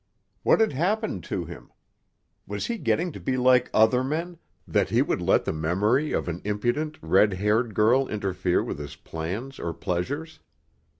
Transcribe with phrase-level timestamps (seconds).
[0.41, 1.71] What had happened to him?
[2.47, 6.27] Was he getting to be like other men, that he would let the memory of
[6.27, 10.39] an impudent, red haired girl interfere with his plans or pleasures?